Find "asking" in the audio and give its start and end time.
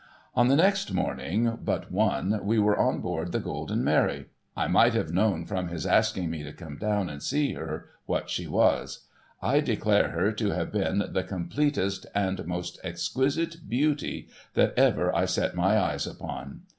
5.85-6.31